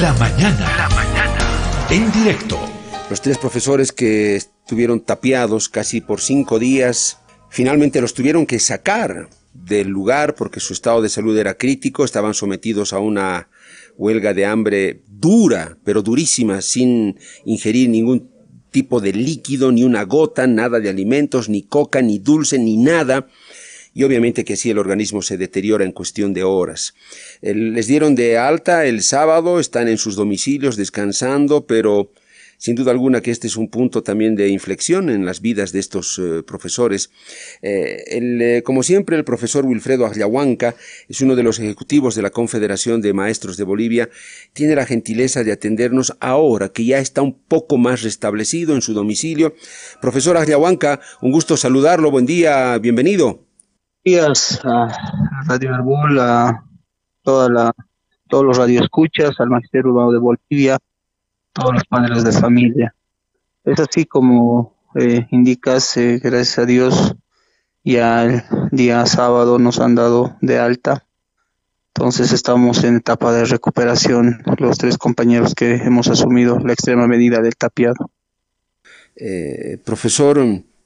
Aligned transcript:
La 0.00 0.12
mañana. 0.12 0.76
La 0.76 0.88
mañana. 0.90 1.88
En 1.90 2.12
directo. 2.12 2.56
Los 3.10 3.20
tres 3.20 3.36
profesores 3.36 3.90
que 3.90 4.36
estuvieron 4.36 5.00
tapiados 5.00 5.68
casi 5.68 6.00
por 6.00 6.20
cinco 6.20 6.60
días, 6.60 7.18
finalmente 7.50 8.00
los 8.00 8.14
tuvieron 8.14 8.46
que 8.46 8.60
sacar 8.60 9.28
del 9.52 9.88
lugar 9.88 10.36
porque 10.36 10.60
su 10.60 10.72
estado 10.72 11.02
de 11.02 11.08
salud 11.08 11.36
era 11.36 11.54
crítico, 11.54 12.04
estaban 12.04 12.34
sometidos 12.34 12.92
a 12.92 13.00
una 13.00 13.48
huelga 13.96 14.34
de 14.34 14.46
hambre 14.46 15.02
dura, 15.08 15.78
pero 15.82 16.02
durísima, 16.02 16.60
sin 16.60 17.18
ingerir 17.44 17.88
ningún 17.88 18.30
tipo 18.70 19.00
de 19.00 19.12
líquido, 19.12 19.72
ni 19.72 19.82
una 19.82 20.04
gota, 20.04 20.46
nada 20.46 20.78
de 20.78 20.90
alimentos, 20.90 21.48
ni 21.48 21.62
coca, 21.62 22.02
ni 22.02 22.20
dulce, 22.20 22.60
ni 22.60 22.76
nada 22.76 23.26
y 23.98 24.04
obviamente 24.04 24.44
que 24.44 24.52
así 24.52 24.70
el 24.70 24.78
organismo 24.78 25.22
se 25.22 25.36
deteriora 25.36 25.84
en 25.84 25.90
cuestión 25.90 26.32
de 26.32 26.44
horas. 26.44 26.94
les 27.42 27.88
dieron 27.88 28.14
de 28.14 28.38
alta 28.38 28.86
el 28.86 29.02
sábado, 29.02 29.58
están 29.58 29.88
en 29.88 29.98
sus 29.98 30.14
domicilios 30.14 30.76
descansando, 30.76 31.66
pero 31.66 32.12
sin 32.58 32.76
duda 32.76 32.92
alguna 32.92 33.22
que 33.22 33.32
este 33.32 33.48
es 33.48 33.56
un 33.56 33.68
punto 33.68 34.04
también 34.04 34.36
de 34.36 34.50
inflexión 34.50 35.10
en 35.10 35.26
las 35.26 35.40
vidas 35.40 35.72
de 35.72 35.80
estos 35.80 36.16
eh, 36.20 36.44
profesores. 36.44 37.10
Eh, 37.60 38.04
eh, 38.08 38.62
como 38.64 38.84
siempre, 38.84 39.16
el 39.16 39.24
profesor 39.24 39.66
Wilfredo 39.66 40.06
Agliahuanca 40.06 40.76
es 41.08 41.20
uno 41.20 41.34
de 41.34 41.42
los 41.42 41.58
ejecutivos 41.58 42.14
de 42.14 42.22
la 42.22 42.30
Confederación 42.30 43.02
de 43.02 43.12
Maestros 43.12 43.56
de 43.56 43.64
Bolivia. 43.64 44.10
Tiene 44.52 44.76
la 44.76 44.86
gentileza 44.86 45.42
de 45.42 45.50
atendernos 45.50 46.16
ahora 46.20 46.68
que 46.68 46.84
ya 46.84 47.00
está 47.00 47.22
un 47.22 47.36
poco 47.36 47.78
más 47.78 48.02
restablecido 48.02 48.76
en 48.76 48.80
su 48.80 48.94
domicilio. 48.94 49.56
Profesor 50.00 50.36
Agliahuanca, 50.36 51.00
un 51.20 51.32
gusto 51.32 51.56
saludarlo. 51.56 52.12
Buen 52.12 52.26
día, 52.26 52.78
bienvenido 52.78 53.47
días 54.08 54.58
a 54.64 54.88
Radio 55.46 55.74
Arbol, 55.74 56.18
a 56.18 56.64
toda 57.22 57.50
la, 57.50 57.74
todos 58.26 58.42
los 58.42 58.56
radioescuchas, 58.56 59.38
al 59.38 59.50
Magisterio 59.50 59.90
Urbano 59.90 60.12
de 60.12 60.18
Bolivia, 60.18 60.78
todos 61.52 61.74
los 61.74 61.84
padres 61.84 62.24
de 62.24 62.32
familia. 62.32 62.94
Es 63.64 63.78
así 63.78 64.06
como 64.06 64.78
eh, 64.94 65.26
indicas, 65.30 65.94
eh, 65.98 66.20
gracias 66.22 66.58
a 66.58 66.64
Dios, 66.64 67.16
ya 67.84 68.24
el 68.24 68.44
día 68.70 69.04
sábado 69.04 69.58
nos 69.58 69.78
han 69.78 69.94
dado 69.94 70.38
de 70.40 70.58
alta. 70.58 71.04
Entonces 71.88 72.32
estamos 72.32 72.84
en 72.84 72.96
etapa 72.96 73.30
de 73.32 73.44
recuperación 73.44 74.42
los 74.56 74.78
tres 74.78 74.96
compañeros 74.96 75.54
que 75.54 75.74
hemos 75.74 76.08
asumido 76.08 76.58
la 76.60 76.72
extrema 76.72 77.06
medida 77.06 77.42
del 77.42 77.56
tapiado. 77.56 78.10
Eh, 79.16 79.76
profesor, 79.84 80.38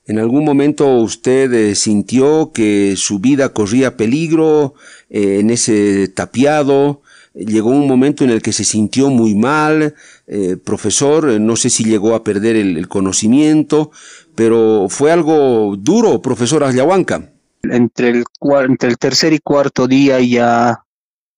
¿En 0.05 0.19
algún 0.19 0.45
momento 0.45 0.97
usted 0.97 1.53
eh, 1.53 1.75
sintió 1.77 2.50
que 2.53 2.95
su 2.97 3.20
vida 3.20 3.50
corría 3.50 3.97
peligro 3.97 4.75
eh, 5.08 5.39
en 5.39 5.50
ese 5.50 6.08
tapiado? 6.08 7.03
Llegó 7.34 7.70
un 7.70 7.86
momento 7.86 8.25
en 8.25 8.30
el 8.30 8.42
que 8.42 8.53
se 8.53 8.64
sintió 8.64 9.11
muy 9.11 9.36
mal, 9.36 9.95
eh, 10.27 10.56
profesor, 10.56 11.41
no 11.41 11.56
sé 11.56 11.70
si 11.70 11.84
llegó 11.84 12.14
a 12.14 12.25
perder 12.25 12.56
el, 12.56 12.89
conocimiento, 12.89 13.91
pero 14.34 14.89
fue 14.91 15.12
algo 15.12 15.77
duro, 15.78 16.20
profesor 16.20 16.64
Ayahuanca. 16.64 17.30
Entre 17.62 18.11
el, 18.11 18.25
entre 18.69 18.91
el 18.91 18.98
tercer 18.98 19.33
y 19.33 19.39
cuarto 19.39 19.86
día 19.86 20.20
ya 20.20 20.84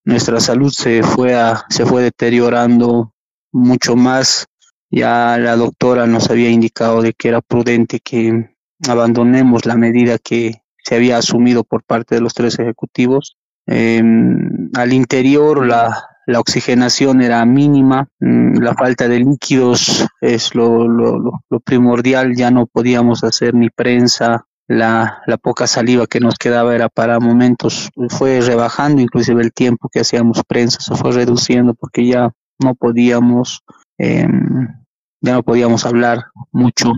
nuestra 0.04 0.40
salud 0.40 0.72
se 0.72 1.02
fue, 1.02 1.34
a, 1.34 1.64
se 1.68 1.84
fue 1.84 2.02
deteriorando 2.02 3.12
mucho 3.52 3.94
más. 3.94 4.46
Ya 4.90 5.36
la 5.38 5.54
doctora 5.54 6.06
nos 6.06 6.30
había 6.30 6.50
indicado 6.50 7.02
de 7.02 7.12
que 7.12 7.28
era 7.28 7.40
prudente 7.40 8.00
que 8.00 8.53
abandonemos 8.88 9.66
la 9.66 9.76
medida 9.76 10.18
que 10.18 10.62
se 10.84 10.94
había 10.94 11.16
asumido 11.18 11.64
por 11.64 11.82
parte 11.82 12.14
de 12.14 12.20
los 12.20 12.34
tres 12.34 12.58
ejecutivos. 12.58 13.36
Em, 13.66 14.70
al 14.74 14.92
interior 14.92 15.66
la, 15.66 16.06
la, 16.26 16.40
oxigenación 16.40 17.22
era 17.22 17.44
mínima, 17.46 18.08
mm, 18.20 18.58
la 18.58 18.74
falta 18.74 19.08
de 19.08 19.20
líquidos 19.20 20.06
es 20.20 20.54
lo, 20.54 20.86
lo, 20.86 21.18
lo, 21.48 21.60
primordial, 21.60 22.36
ya 22.36 22.50
no 22.50 22.66
podíamos 22.66 23.24
hacer 23.24 23.54
ni 23.54 23.70
prensa, 23.70 24.44
la, 24.68 25.22
la, 25.26 25.38
poca 25.38 25.66
saliva 25.66 26.06
que 26.06 26.20
nos 26.20 26.34
quedaba 26.34 26.74
era 26.74 26.90
para 26.90 27.20
momentos, 27.20 27.90
fue 28.10 28.42
rebajando 28.42 29.00
inclusive 29.00 29.42
el 29.42 29.52
tiempo 29.52 29.88
que 29.90 30.00
hacíamos 30.00 30.42
prensa, 30.46 30.80
se 30.80 30.94
fue 30.94 31.12
reduciendo 31.12 31.72
porque 31.74 32.06
ya 32.06 32.32
no 32.62 32.74
podíamos, 32.74 33.62
em, 33.96 34.68
ya 35.22 35.32
no 35.32 35.42
podíamos 35.42 35.86
hablar 35.86 36.26
mucho 36.52 36.92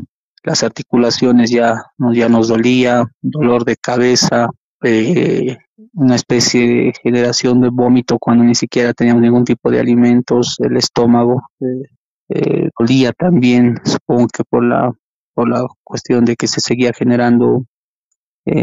las 0.47 0.63
articulaciones 0.63 1.51
ya, 1.51 1.83
ya 2.13 2.29
nos 2.29 2.47
dolía, 2.49 3.05
dolor 3.21 3.65
de 3.65 3.77
cabeza, 3.77 4.49
eh, 4.85 5.59
una 5.93 6.15
especie 6.15 6.61
de 6.69 6.93
generación 7.03 7.61
de 7.61 7.69
vómito 7.71 8.17
cuando 8.21 8.45
ni 8.45 8.55
siquiera 8.55 8.95
teníamos 8.95 9.23
ningún 9.23 9.45
tipo 9.45 9.73
de 9.73 9.81
alimentos, 9.81 10.55
el 10.61 10.77
estómago 10.77 11.43
eh, 11.61 11.89
eh, 12.29 12.69
dolía 12.79 13.13
también, 13.13 13.75
supongo 13.85 14.29
que 14.29 14.45
por 14.49 14.65
la, 14.65 14.93
por 15.35 15.49
la 15.49 15.67
cuestión 15.83 16.25
de 16.25 16.37
que 16.37 16.47
se 16.47 16.61
seguía 16.61 16.93
generando 16.97 17.65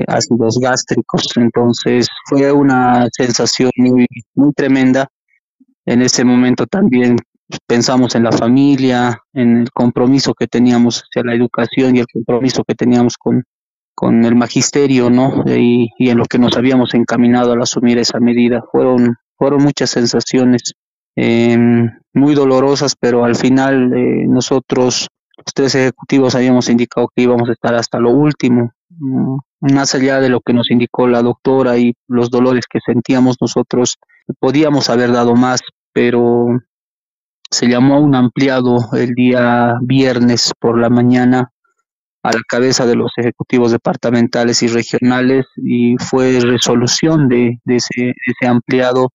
ácidos 0.08 0.60
gástricos, 0.62 1.26
entonces 1.36 2.08
fue 2.30 2.50
una 2.54 3.10
sensación 3.12 3.70
muy, 3.76 4.08
muy 4.34 4.54
tremenda. 4.54 5.10
En 5.86 6.02
ese 6.02 6.24
momento 6.24 6.66
también 6.66 7.18
pensamos 7.68 8.16
en 8.16 8.24
la 8.24 8.31
familia, 8.31 9.19
en 9.34 9.62
el 9.62 9.72
compromiso 9.72 10.34
que 10.34 10.47
teníamos 10.47 11.03
hacia 11.03 11.24
la 11.24 11.36
educación 11.36 11.96
y 11.96 12.00
el 12.00 12.08
compromiso 12.12 12.64
que 12.64 12.75
teníamos 12.75 13.18
con, 13.18 13.44
con 13.96 14.25
el 14.25 14.36
magisterio, 14.36 15.09
¿no? 15.09 15.44
Y, 15.46 15.90
en 16.00 16.18
lo 16.18 16.25
que 16.25 16.40
nos 16.40 16.58
habíamos 16.58 16.94
encaminado 16.94 17.53
al 17.53 17.62
asumir 17.62 17.97
esa 17.97 18.19
medida. 18.19 18.64
Fueron, 18.72 19.16
fueron 19.38 19.64
muchas 19.64 19.91
sensaciones 19.91 20.74
em, 21.16 21.90
muy 22.14 22.36
dolorosas, 22.36 22.96
pero 23.00 23.24
al 23.25 23.36
final 23.36 23.94
eh, 23.94 24.25
nosotros, 24.28 25.08
los 25.38 25.53
tres 25.53 25.75
ejecutivos, 25.75 26.35
habíamos 26.35 26.70
indicado 26.70 27.09
que 27.16 27.24
íbamos 27.24 27.50
a 27.50 27.53
estar 27.53 27.75
hasta 27.75 28.00
lo 28.00 28.12
último. 28.12 28.72
Mm, 28.90 29.38
más 29.62 29.96
allá 29.96 30.20
de 30.20 30.30
lo 30.30 30.41
que 30.41 30.53
nos 30.53 30.70
indicó 30.72 31.08
la 31.08 31.22
doctora 31.22 31.78
y 31.78 31.94
los 32.08 32.30
dolores 32.30 32.66
que 32.70 32.80
sentíamos 32.85 33.38
nosotros, 33.40 33.97
podíamos 34.40 34.90
haber 34.90 35.12
dado 35.12 35.35
más, 35.35 35.62
pero 35.94 36.47
se 37.50 37.68
llamó 37.68 37.96
a 37.96 38.00
un 38.00 38.16
ampliado 38.16 38.78
el 38.94 39.14
día 39.14 39.76
viernes 39.81 40.52
por 40.59 40.80
la 40.80 40.90
mañana 40.90 41.52
a 42.24 42.31
la 42.31 42.42
cabeza 42.48 42.86
de 42.86 42.96
los 42.96 43.12
ejecutivos 43.18 43.72
departamentales 43.72 44.64
y 44.64 44.68
regionales 44.68 45.46
y 45.58 45.98
fue 45.98 46.40
resolución 46.40 47.28
de, 47.28 47.59
ese, 47.66 48.14
ampliado 48.48 49.09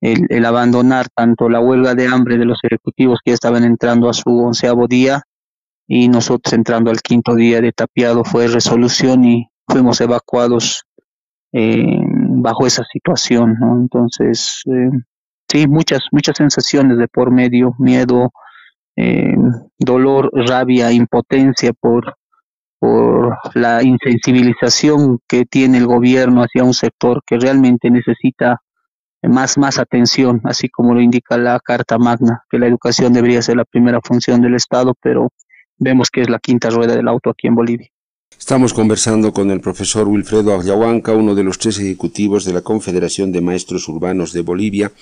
el, 0.00 0.44
abandonar 0.44 1.08
tanto 1.14 1.48
la 1.48 1.60
huelga 1.60 1.94
de 1.94 2.06
hambre 2.06 2.38
de 2.38 2.44
los 2.44 2.60
ejecutivos 2.62 3.18
que 3.24 3.32
estaban 3.32 3.64
entrando 3.64 4.08
a 4.08 4.12
su 4.12 4.30
onceavo 4.30 4.86
día 4.86 5.22
y 5.88 6.08
nosotros 6.08 6.52
entrando 6.52 6.90
al 6.90 7.00
quinto 7.00 7.34
día 7.34 7.60
de 7.60 7.72
tapiado 7.72 8.24
fue 8.24 8.46
resolución 8.46 9.24
y 9.24 9.48
fuimos 9.66 10.00
evacuados 10.00 10.84
eh, 11.52 11.98
bajo 12.28 12.66
esa 12.66 12.84
situación. 12.92 13.56
¿no? 13.58 13.76
Entonces, 13.76 14.62
eh, 14.66 14.90
sí, 15.48 15.66
muchas, 15.66 16.02
muchas 16.12 16.36
sensaciones 16.36 16.98
de 16.98 17.08
por 17.08 17.30
medio, 17.30 17.74
miedo, 17.78 18.32
eh, 18.96 19.34
dolor, 19.78 20.30
rabia, 20.32 20.92
impotencia 20.92 21.72
por, 21.72 22.16
por 22.78 23.36
la 23.54 23.82
insensibilización 23.82 25.18
que 25.28 25.44
tiene 25.44 25.78
el 25.78 25.86
gobierno 25.86 26.42
hacia 26.42 26.64
un 26.64 26.74
sector 26.74 27.22
que 27.26 27.38
realmente 27.38 27.90
necesita 27.90 28.60
más, 29.22 29.58
más 29.58 29.78
atención, 29.78 30.40
así 30.44 30.68
como 30.68 30.94
lo 30.94 31.00
indica 31.00 31.36
la 31.36 31.58
Carta 31.60 31.98
Magna, 31.98 32.44
que 32.50 32.58
la 32.58 32.66
educación 32.66 33.12
debería 33.12 33.42
ser 33.42 33.56
la 33.56 33.64
primera 33.64 34.00
función 34.02 34.40
del 34.40 34.54
Estado, 34.54 34.94
pero 35.00 35.32
vemos 35.78 36.10
que 36.10 36.22
es 36.22 36.30
la 36.30 36.38
quinta 36.38 36.70
rueda 36.70 36.94
del 36.94 37.08
auto 37.08 37.30
aquí 37.30 37.46
en 37.46 37.54
Bolivia. 37.54 37.88
Estamos 38.46 38.72
conversando 38.72 39.32
con 39.32 39.50
el 39.50 39.60
profesor 39.60 40.06
Wilfredo 40.06 40.54
Agliahuanca, 40.54 41.12
uno 41.12 41.34
de 41.34 41.42
los 41.42 41.58
tres 41.58 41.80
ejecutivos 41.80 42.44
de 42.44 42.52
la 42.52 42.60
Confederación 42.60 43.32
de 43.32 43.40
Maestros 43.40 43.88
Urbanos 43.88 44.32
de 44.32 44.42
Bolivia. 44.42 44.92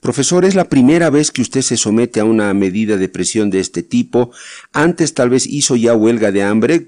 Profesor, 0.00 0.44
¿es 0.44 0.54
la 0.54 0.68
primera 0.68 1.08
vez 1.08 1.30
que 1.30 1.40
usted 1.40 1.62
se 1.62 1.78
somete 1.78 2.20
a 2.20 2.26
una 2.26 2.52
medida 2.52 2.98
de 2.98 3.08
presión 3.08 3.48
de 3.48 3.60
este 3.60 3.82
tipo? 3.82 4.32
Antes 4.74 5.14
tal 5.14 5.30
vez 5.30 5.46
hizo 5.46 5.76
ya 5.76 5.96
huelga 5.96 6.30
de 6.30 6.42
hambre, 6.42 6.86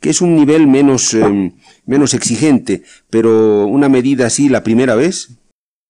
que 0.00 0.10
es 0.10 0.20
un 0.20 0.36
nivel 0.36 0.66
menos, 0.66 1.14
em, 1.14 1.52
menos 1.86 2.12
exigente, 2.12 2.82
pero 3.08 3.66
una 3.66 3.88
medida 3.88 4.26
así 4.26 4.50
la 4.50 4.62
primera 4.62 4.96
vez. 4.96 5.30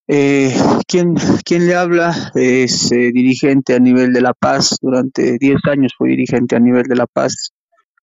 Eh, 0.06 0.54
quien, 0.86 1.16
quien 1.44 1.66
le 1.66 1.74
habla 1.74 2.30
es 2.36 2.92
eh, 2.92 3.10
dirigente 3.12 3.74
a 3.74 3.80
nivel 3.80 4.12
de 4.12 4.20
La 4.20 4.34
Paz. 4.34 4.76
Durante 4.80 5.36
10 5.36 5.56
años 5.64 5.92
fui 5.98 6.10
dirigente 6.10 6.54
a 6.54 6.60
nivel 6.60 6.84
de 6.84 6.94
La 6.94 7.08
Paz 7.08 7.52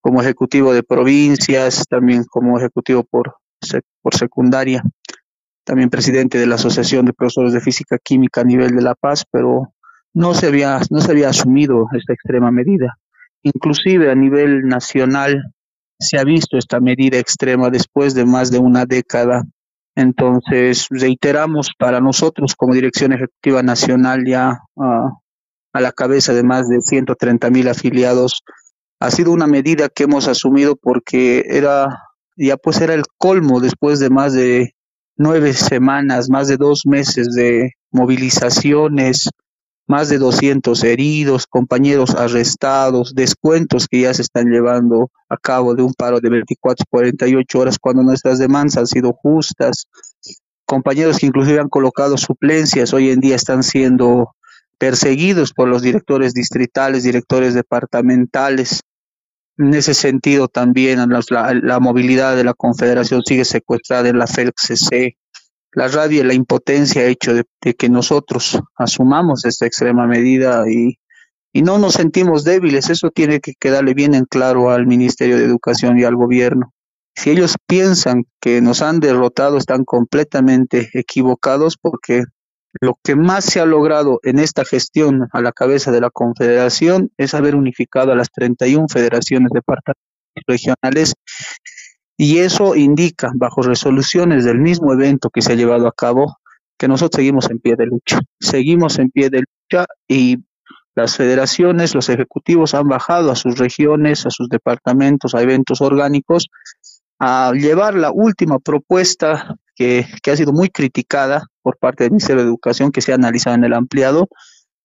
como 0.00 0.20
ejecutivo 0.20 0.72
de 0.72 0.82
provincias, 0.82 1.84
también 1.88 2.24
como 2.24 2.58
ejecutivo 2.58 3.04
por, 3.04 3.36
por 4.02 4.14
secundaria, 4.14 4.82
también 5.64 5.90
presidente 5.90 6.38
de 6.38 6.46
la 6.46 6.54
Asociación 6.54 7.06
de 7.06 7.12
Profesores 7.12 7.52
de 7.52 7.60
Física 7.60 7.98
Química 7.98 8.42
a 8.42 8.44
nivel 8.44 8.74
de 8.76 8.82
La 8.82 8.94
Paz, 8.94 9.24
pero 9.30 9.72
no 10.14 10.32
se 10.32 10.46
había, 10.46 10.80
no 10.90 11.00
se 11.00 11.12
había 11.12 11.28
asumido 11.28 11.88
esta 11.92 12.12
extrema 12.12 12.50
medida. 12.50 12.96
Inclusive 13.42 14.10
a 14.10 14.14
nivel 14.14 14.66
nacional 14.66 15.52
se 15.98 16.18
ha 16.18 16.24
visto 16.24 16.56
esta 16.56 16.80
medida 16.80 17.18
extrema 17.18 17.70
después 17.70 18.14
de 18.14 18.24
más 18.24 18.50
de 18.50 18.58
una 18.58 18.86
década. 18.86 19.44
Entonces, 19.94 20.86
reiteramos 20.90 21.72
para 21.78 22.00
nosotros 22.00 22.54
como 22.54 22.74
Dirección 22.74 23.12
Ejecutiva 23.12 23.62
Nacional 23.62 24.24
ya 24.26 24.60
ah, 24.78 25.10
a 25.72 25.80
la 25.80 25.92
cabeza 25.92 26.32
de 26.34 26.42
más 26.42 26.68
de 26.68 26.80
130 26.80 27.50
mil 27.50 27.68
afiliados, 27.68 28.42
ha 29.00 29.10
sido 29.10 29.32
una 29.32 29.46
medida 29.46 29.88
que 29.88 30.04
hemos 30.04 30.28
asumido 30.28 30.76
porque 30.76 31.44
era, 31.48 31.86
ya 32.36 32.56
pues 32.56 32.80
era 32.80 32.94
el 32.94 33.04
colmo 33.18 33.60
después 33.60 33.98
de 34.00 34.10
más 34.10 34.32
de 34.32 34.74
nueve 35.16 35.52
semanas, 35.52 36.28
más 36.28 36.48
de 36.48 36.56
dos 36.56 36.82
meses 36.86 37.28
de 37.34 37.72
movilizaciones, 37.90 39.28
más 39.86 40.08
de 40.08 40.18
200 40.18 40.82
heridos, 40.84 41.46
compañeros 41.46 42.14
arrestados, 42.14 43.14
descuentos 43.14 43.86
que 43.86 44.00
ya 44.00 44.14
se 44.14 44.22
están 44.22 44.46
llevando 44.46 45.10
a 45.28 45.36
cabo 45.36 45.74
de 45.74 45.82
un 45.82 45.94
paro 45.94 46.20
de 46.20 46.28
24 46.28 46.84
48 46.90 47.58
horas 47.58 47.78
cuando 47.78 48.02
nuestras 48.02 48.38
demandas 48.38 48.76
han 48.76 48.86
sido 48.86 49.12
justas, 49.12 49.86
compañeros 50.64 51.18
que 51.18 51.26
inclusive 51.26 51.60
han 51.60 51.68
colocado 51.68 52.16
suplencias, 52.16 52.92
hoy 52.92 53.10
en 53.10 53.20
día 53.20 53.36
están 53.36 53.62
siendo 53.62 54.34
perseguidos 54.78 55.52
por 55.52 55.68
los 55.68 55.82
directores 55.82 56.34
distritales, 56.34 57.02
directores 57.02 57.54
departamentales. 57.54 58.80
En 59.58 59.74
ese 59.74 59.94
sentido 59.94 60.48
también 60.48 61.00
la, 61.08 61.80
movilidad 61.80 62.36
de 62.36 62.44
la 62.44 62.54
Confederación 62.54 63.22
sigue 63.24 63.44
secuestrada 63.44 64.08
en 64.08 64.18
la 64.18 64.26
FELCC 64.26 65.16
la 65.76 65.88
rabia 65.88 66.20
y 66.22 66.24
la 66.24 66.32
impotencia 66.32 67.02
ha 67.02 67.04
hecho 67.04 67.34
de, 67.34 67.44
que 67.74 67.90
nosotros 67.90 68.58
asumamos 68.76 69.44
esta 69.44 69.66
extrema 69.66 70.06
medida 70.06 70.64
y, 70.70 70.98
y 71.52 71.60
no 71.60 71.78
nos 71.78 71.92
sentimos 71.92 72.44
débiles. 72.44 72.88
Eso 72.88 73.10
tiene 73.10 73.40
que 73.40 73.52
quedarle 73.60 73.92
bien 73.92 74.14
en 74.14 74.24
claro 74.24 74.70
al 74.70 74.86
Ministerio 74.86 75.36
de 75.36 75.44
Educación 75.44 75.98
y 76.00 76.04
al 76.04 76.16
gobierno. 76.16 76.72
Si 77.14 77.28
ellos 77.28 77.56
piensan 77.66 78.24
que 78.40 78.62
nos 78.62 78.80
han 78.80 79.00
derrotado, 79.00 79.58
están 79.58 79.84
completamente 79.84 80.88
equivocados 80.94 81.76
porque 81.76 82.24
lo 82.80 82.98
que 83.02 83.16
más 83.16 83.44
se 83.44 83.60
ha 83.60 83.66
logrado 83.66 84.20
en 84.22 84.38
esta 84.38 84.64
gestión 84.64 85.28
a 85.32 85.40
la 85.40 85.52
cabeza 85.52 85.90
de 85.92 86.00
la 86.00 86.10
Confederación 86.10 87.10
es 87.16 87.34
haber 87.34 87.54
unificado 87.54 88.12
a 88.12 88.16
las 88.16 88.30
31 88.30 88.86
federaciones 88.88 89.50
departamentales 89.52 90.04
regionales 90.46 91.14
y 92.16 92.38
eso 92.38 92.74
indica, 92.74 93.30
bajo 93.34 93.62
resoluciones 93.62 94.44
del 94.44 94.58
mismo 94.58 94.92
evento 94.92 95.30
que 95.30 95.42
se 95.42 95.52
ha 95.52 95.56
llevado 95.56 95.86
a 95.86 95.92
cabo, 95.92 96.36
que 96.78 96.88
nosotros 96.88 97.18
seguimos 97.18 97.50
en 97.50 97.58
pie 97.58 97.74
de 97.76 97.86
lucha. 97.86 98.20
Seguimos 98.40 98.98
en 98.98 99.10
pie 99.10 99.28
de 99.28 99.40
lucha 99.40 99.86
y 100.08 100.38
las 100.94 101.16
federaciones, 101.16 101.94
los 101.94 102.08
ejecutivos 102.08 102.74
han 102.74 102.88
bajado 102.88 103.30
a 103.30 103.36
sus 103.36 103.58
regiones, 103.58 104.24
a 104.24 104.30
sus 104.30 104.48
departamentos, 104.48 105.34
a 105.34 105.42
eventos 105.42 105.82
orgánicos, 105.82 106.48
a 107.18 107.52
llevar 107.54 107.94
la 107.94 108.10
última 108.10 108.58
propuesta 108.58 109.56
que, 109.76 110.06
ha 110.26 110.36
sido 110.36 110.52
muy 110.52 110.70
criticada 110.70 111.46
por 111.62 111.76
parte 111.78 112.04
del 112.04 112.12
Ministerio 112.12 112.42
de 112.42 112.48
Educación, 112.48 112.90
que 112.90 113.02
se 113.02 113.12
ha 113.12 113.14
analizado 113.14 113.54
en 113.54 113.64
el 113.64 113.74
ampliado, 113.74 114.28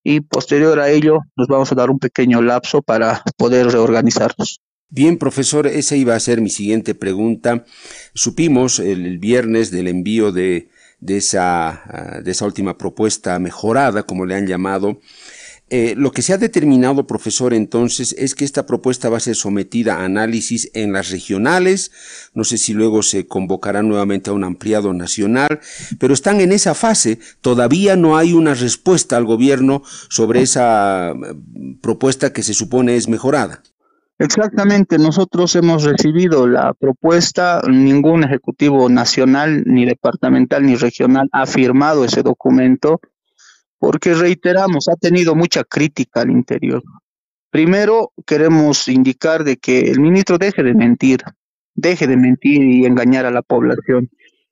y 0.03 0.21
posterior 0.21 0.79
a 0.79 0.89
ello 0.89 1.19
nos 1.35 1.47
vamos 1.47 1.71
a 1.71 1.75
dar 1.75 1.89
un 1.89 1.99
pequeño 1.99 2.41
lapso 2.41 2.81
para 2.81 3.23
poder 3.37 3.67
reorganizarnos. 3.67 4.59
Bien, 4.89 5.17
profesor, 5.17 5.67
esa 5.67 5.95
iba 5.95 6.15
a 6.15 6.19
ser 6.19 6.41
mi 6.41 6.49
siguiente 6.49 6.95
pregunta. 6.95 7.65
Supimos 8.13 8.79
el, 8.79 9.19
viernes 9.19 9.71
del 9.71 9.87
envío 9.87 10.27
ah, 10.27 10.31
de 10.31 11.17
esa 11.17 12.45
última 12.45 12.77
propuesta 12.77 13.39
mejorada, 13.39 14.03
como 14.03 14.25
le 14.25 14.35
han 14.35 14.47
llamado. 14.47 14.99
Eh, 15.73 15.93
lo 15.95 16.11
que 16.11 16.21
se 16.21 16.33
ha 16.33 16.37
determinado, 16.37 17.07
profesor, 17.07 17.53
entonces, 17.53 18.13
es 18.19 18.35
que 18.35 18.43
esta 18.43 18.65
propuesta 18.65 19.07
va 19.07 19.15
a 19.15 19.21
ser 19.21 19.35
sometida 19.35 19.95
a 19.95 20.03
análisis 20.03 20.69
en 20.73 20.91
las 20.91 21.11
regionales. 21.11 21.93
No 22.33 22.43
sé 22.43 22.57
si 22.57 22.73
luego 22.73 23.03
se 23.03 23.25
convocará 23.25 23.81
nuevamente 23.81 24.29
a 24.29 24.33
un 24.33 24.43
ampliado 24.43 24.93
nacional, 24.93 25.61
pero 25.97 26.13
están 26.13 26.41
en 26.41 26.51
esa 26.51 26.75
fase. 26.75 27.19
Todavía 27.39 27.95
no 27.95 28.17
hay 28.17 28.33
una 28.33 28.53
respuesta 28.53 29.15
al 29.15 29.23
gobierno 29.23 29.81
sobre 30.09 30.41
esa 30.41 31.13
mm, 31.15 31.79
propuesta 31.79 32.33
que 32.33 32.43
se 32.43 32.53
supone 32.53 32.97
es 32.97 33.07
mejorada. 33.07 33.63
Exactamente, 34.19 34.97
nosotros 34.97 35.55
hemos 35.55 35.83
recibido 35.85 36.47
la 36.47 36.73
propuesta, 36.73 37.61
ningún 37.65 38.25
ejecutivo 38.25 38.89
nacional, 38.89 39.63
ni 39.65 39.85
departamental, 39.85 40.65
ni 40.65 40.75
regional 40.75 41.29
ha 41.31 41.45
firmado 41.45 42.03
ese 42.03 42.23
documento, 42.23 42.99
porque 43.81 44.13
reiteramos, 44.13 44.87
ha 44.89 44.95
tenido 44.95 45.33
mucha 45.33 45.63
crítica 45.63 46.21
al 46.21 46.29
interior. 46.29 46.83
Primero, 47.49 48.11
queremos 48.27 48.87
indicar 48.87 49.43
de 49.43 49.57
que 49.57 49.89
el 49.89 49.99
ministro 49.99 50.37
deje 50.37 50.61
de 50.61 50.75
mentir, 50.75 51.21
deje 51.73 52.05
de 52.05 52.15
mentir 52.15 52.61
y 52.61 52.85
engañar 52.85 53.25
a 53.25 53.31
la 53.31 53.41
población. 53.41 54.07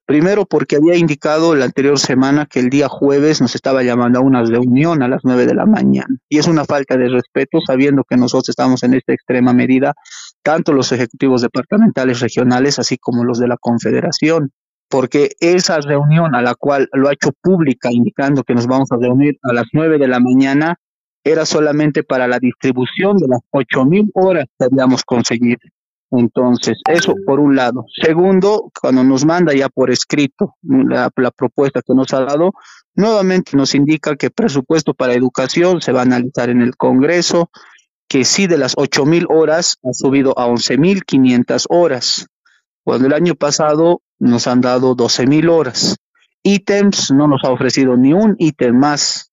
Primero 0.08 0.48
porque 0.48 0.78
había 0.78 0.96
indicado 0.96 1.54
la 1.54 1.66
anterior 1.66 2.00
semana 2.00 2.48
que 2.48 2.60
el 2.60 2.72
día 2.72 2.90
jueves 2.90 3.40
nos 3.40 3.54
estaba 3.54 3.84
llamando 3.84 4.18
a 4.18 4.24
una 4.24 4.44
reunión 4.44 5.04
a 5.04 5.08
las 5.08 5.22
nueve 5.24 5.46
de 5.46 5.54
la 5.54 5.68
mañana. 5.68 6.18
Y 6.28 6.40
es 6.40 6.48
una 6.48 6.66
falta 6.66 6.98
de 6.98 7.10
respeto 7.10 7.60
sabiendo 7.64 8.04
que 8.10 8.18
nosotros 8.18 8.50
estamos 8.50 8.82
en 8.82 8.96
esta 8.96 9.14
extrema 9.14 9.54
medida, 9.54 9.94
tanto 10.42 10.74
los 10.74 10.92
ejecutivos 10.92 11.44
departamentales 11.44 12.20
regionales 12.20 12.80
así 12.80 12.98
como 12.98 13.24
los 13.24 13.38
de 13.38 13.48
la 13.48 13.58
Confederación. 13.58 14.50
Porque 14.90 15.32
esa 15.40 15.80
reunión 15.82 16.36
a 16.36 16.42
la 16.42 16.56
cual 16.56 16.90
lo 16.94 17.10
ha 17.10 17.14
hecho 17.14 17.32
pública 17.42 17.90
indicando 17.92 18.44
que 18.44 18.56
nos 18.56 18.68
vamos 18.68 18.92
a 18.92 18.98
reunir 18.98 19.38
a 19.44 19.54
las 19.54 19.68
nueve 19.72 19.98
de 19.98 20.08
la 20.08 20.20
mañana 20.20 20.76
era 21.24 21.46
solamente 21.46 22.04
para 22.04 22.28
la 22.28 22.40
distribución 22.40 23.18
de 23.18 23.28
las 23.28 23.42
ocho 23.52 23.86
mil 23.86 24.10
horas 24.14 24.46
que 24.58 24.66
habíamos 24.66 25.04
conseguido. 25.04 25.60
Entonces, 26.12 26.80
eso 26.90 27.14
por 27.26 27.40
un 27.40 27.56
lado. 27.56 27.86
Segundo, 28.02 28.72
cuando 28.80 29.04
nos 29.04 29.26
manda 29.26 29.54
ya 29.54 29.70
por 29.70 29.92
escrito 29.92 30.56
la, 30.64 31.12
propuesta 31.12 31.82
que 31.82 31.94
nos 31.94 32.14
ha 32.14 32.22
dado, 32.22 32.54
nuevamente 32.96 33.56
nos 33.56 33.76
indica 33.76 34.16
que 34.16 34.32
presupuesto 34.32 34.94
para 34.96 35.14
educación 35.14 35.82
se 35.82 35.92
va 35.92 36.00
a 36.00 36.04
analizar 36.04 36.50
en 36.50 36.62
el 36.62 36.76
Congreso, 36.76 37.52
que 38.08 38.26
sí 38.26 38.48
de 38.48 38.58
las 38.58 38.74
ocho 38.76 39.06
mil 39.06 39.28
horas 39.30 39.78
ha 39.84 39.94
subido 39.94 40.38
a 40.40 40.48
once 40.48 40.78
mil 40.78 41.04
quinientas 41.04 41.66
horas, 41.70 42.28
cuando 42.84 43.08
el 43.08 43.14
año 43.14 43.36
pasado 43.36 44.02
nos 44.20 44.48
han 44.48 44.62
dado 44.62 44.96
doce 44.96 45.26
mil 45.26 45.50
horas. 45.50 45.96
Ítems 46.44 47.12
no 47.12 47.28
nos 47.28 47.44
ha 47.44 47.52
ofrecido 47.52 47.98
ni 47.98 48.14
un 48.14 48.36
ítem 48.38 48.76
más. 48.76 49.32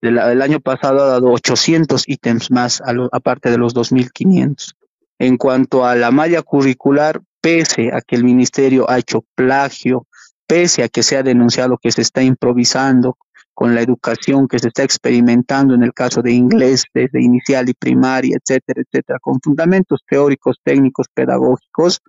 El, 0.00 0.18
año 0.42 0.58
pasado 0.58 1.04
ha 1.04 1.06
dado 1.06 1.30
800 1.30 2.08
ítems 2.08 2.50
más, 2.50 2.82
aparte 3.12 3.50
de 3.50 3.58
los 3.58 3.72
2.500. 3.74 4.74
En 5.20 5.36
cuanto 5.36 5.86
a 5.86 5.94
la 5.94 6.10
malla 6.10 6.42
curricular, 6.42 7.20
pese 7.40 7.90
a 7.92 8.00
que 8.00 8.16
el 8.16 8.24
ministerio 8.24 8.90
ha 8.90 8.98
hecho 8.98 9.24
plagio, 9.36 10.08
pese 10.48 10.82
a 10.82 10.88
que 10.88 11.04
se 11.04 11.16
ha 11.16 11.22
denunciado 11.22 11.78
que 11.80 11.92
se 11.92 12.02
está 12.02 12.20
improvisando 12.22 13.16
con 13.54 13.74
la 13.74 13.82
educación 13.82 14.48
que 14.48 14.58
se 14.58 14.68
está 14.68 14.82
experimentando 14.82 15.74
en 15.74 15.82
el 15.82 15.92
caso 15.92 16.22
de 16.22 16.32
inglés 16.32 16.84
desde 16.94 17.22
inicial 17.22 17.68
y 17.68 17.74
primaria, 17.74 18.36
etcétera, 18.36 18.82
etcétera, 18.82 19.18
con 19.20 19.40
fundamentos 19.40 20.00
teóricos, 20.08 20.56
técnicos, 20.64 21.06
pedagógicos, 21.12 22.00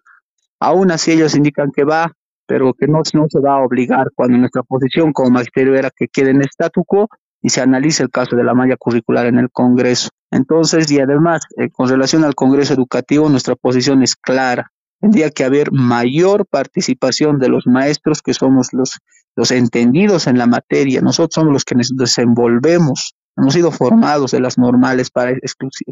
aún 0.63 0.91
así 0.91 1.12
ellos 1.12 1.36
indican 1.36 1.72
que 1.72 1.84
va, 1.84 2.13
pero 2.48 2.74
que 2.74 2.88
no, 2.88 3.01
se 3.03 3.39
va 3.39 3.55
a 3.55 3.63
obligar 3.65 4.12
cuando 4.15 4.38
nuestra 4.38 4.63
posición 4.63 5.12
como 5.12 5.29
magisterio 5.29 5.75
era 5.75 5.91
que 5.96 6.08
quede 6.08 6.32
en 6.32 6.41
statu 6.43 6.86
quo 6.86 7.10
y 7.41 7.50
se 7.50 7.62
analice 7.62 8.03
el 8.03 8.10
caso 8.10 8.38
de 8.38 8.46
la 8.46 8.53
malla 8.53 8.77
curricular 8.77 9.25
en 9.25 9.38
el 9.39 9.50
Congreso. 9.51 10.10
Entonces, 10.32 10.89
y 10.89 11.01
además, 11.01 11.41
eh, 11.58 11.70
con 11.70 11.89
relación 11.89 12.24
al 12.24 12.36
Congreso 12.36 12.74
Educativo, 12.74 13.27
nuestra 13.27 13.55
posición 13.55 14.01
es 14.01 14.15
clara. 14.15 14.72
Tendría 15.01 15.29
que 15.29 15.43
haber 15.43 15.74
mayor 15.74 16.46
participación 16.48 17.39
de 17.39 17.50
los 17.50 17.67
maestros, 17.67 18.22
que 18.22 18.34
somos 18.34 18.70
los, 18.72 19.00
los 19.36 19.51
entendidos 19.51 20.27
en 20.27 20.38
la 20.38 20.48
materia. 20.48 21.01
Nosotros 21.01 21.36
somos 21.36 21.51
los 21.51 21.65
que 21.65 21.75
nos 21.75 21.89
desenvolvemos. 21.98 23.15
Hemos 23.36 23.53
sido 23.53 23.72
formados 23.72 24.32
de 24.32 24.39
las 24.39 24.58
normales 24.58 25.12
para 25.12 25.34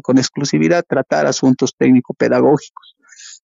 con 0.02 0.16
exclusividad 0.16 0.82
tratar 0.88 1.26
asuntos 1.26 1.74
técnico-pedagógicos. 1.76 2.96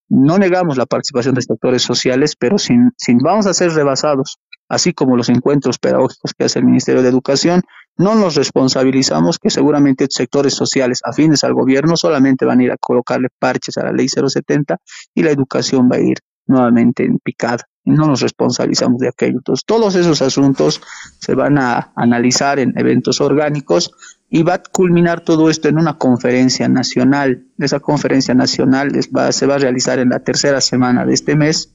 No 0.08 0.38
negamos 0.38 0.76
la 0.76 0.86
participación 0.86 1.34
de 1.34 1.42
sectores 1.42 1.82
sociales, 1.82 2.34
pero 2.38 2.58
sin, 2.58 2.92
vamos 3.22 3.46
a 3.46 3.54
ser 3.54 3.72
rebasados, 3.72 4.38
así 4.68 4.92
como 4.92 5.16
los 5.16 5.28
encuentros 5.28 5.78
pedagógicos 5.78 6.32
que 6.36 6.44
hace 6.44 6.58
el 6.58 6.64
Ministerio 6.64 7.02
de 7.02 7.08
Educación, 7.08 7.62
no 7.96 8.14
nos 8.14 8.36
responsabilizamos 8.36 9.38
que 9.38 9.50
seguramente 9.50 10.06
sectores 10.08 10.54
sociales 10.54 11.00
afines 11.04 11.44
al 11.44 11.54
gobierno 11.54 11.96
solamente 11.96 12.44
van 12.44 12.60
a 12.60 12.64
ir 12.64 12.72
a 12.72 12.76
colocarle 12.78 13.28
parches 13.38 13.76
a 13.76 13.84
la 13.84 13.92
ley 13.92 14.08
070 14.08 14.78
y 15.14 15.22
la 15.22 15.30
educación 15.30 15.88
va 15.90 15.96
a 15.96 16.00
ir 16.00 16.18
nuevamente 16.46 17.04
en 17.04 17.18
picada. 17.18 17.64
No 17.84 18.06
nos 18.06 18.20
responsabilizamos 18.20 19.00
de 19.00 19.08
aquello. 19.08 19.38
Entonces, 19.38 19.64
todos 19.64 19.94
esos 19.94 20.22
asuntos 20.22 20.80
se 21.18 21.34
van 21.34 21.58
a 21.58 21.92
analizar 21.96 22.58
en 22.58 22.72
eventos 22.78 23.20
orgánicos 23.20 23.92
y 24.30 24.42
va 24.42 24.54
a 24.54 24.62
culminar 24.62 25.20
todo 25.20 25.48
esto 25.48 25.68
en 25.68 25.78
una 25.78 25.96
conferencia 25.96 26.68
nacional. 26.68 27.44
Esa 27.58 27.80
conferencia 27.80 28.34
nacional 28.34 28.92
se 29.30 29.46
va 29.46 29.54
a 29.54 29.58
realizar 29.58 29.98
en 29.98 30.10
la 30.10 30.20
tercera 30.20 30.60
semana 30.60 31.06
de 31.06 31.14
este 31.14 31.34
mes 31.34 31.74